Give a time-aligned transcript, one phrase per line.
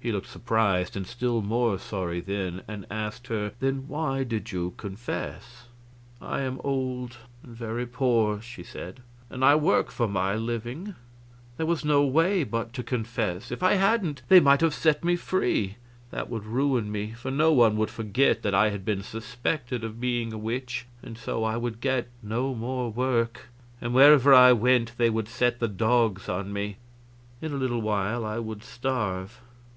[0.00, 4.72] He looked surprised and still more sorry then, and asked her: "Then why did you
[4.78, 5.66] confess?"
[6.22, 10.94] "I am old and very poor," she said, "and I work for my living.
[11.58, 13.50] There was no way but to confess.
[13.50, 15.76] If I hadn't they might have set me free.
[16.10, 20.00] That would ruin me, for no one would forget that I had been suspected of
[20.00, 23.48] being a witch, and so I would get no more work,
[23.80, 26.76] and wherever I went they would set the dogs on me.
[27.42, 29.40] In a little while I would starve.